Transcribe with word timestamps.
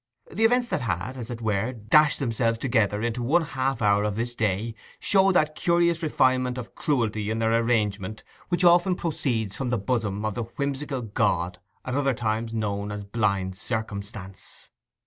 The 0.31 0.43
events 0.45 0.69
that 0.69 0.81
had, 0.81 1.13
as 1.15 1.29
it 1.29 1.41
were, 1.43 1.73
dashed 1.73 2.17
themselves 2.17 2.57
together 2.57 3.03
into 3.03 3.21
one 3.21 3.43
half 3.43 3.83
hour 3.83 4.01
of 4.03 4.15
this 4.15 4.33
day 4.33 4.73
showed 4.97 5.33
that 5.33 5.53
curious 5.53 6.01
refinement 6.01 6.57
of 6.57 6.73
cruelty 6.73 7.29
in 7.29 7.37
their 7.37 7.53
arrangement 7.53 8.23
which 8.49 8.63
often 8.63 8.95
proceeds 8.95 9.55
from 9.55 9.69
the 9.69 9.77
bosom 9.77 10.25
of 10.25 10.33
the 10.33 10.45
whimsical 10.57 11.03
god 11.03 11.59
at 11.85 11.93
other 11.93 12.15
times 12.15 12.51
known 12.51 12.91
as 12.91 13.03
blind 13.03 13.55
Circumstance. 13.59 14.71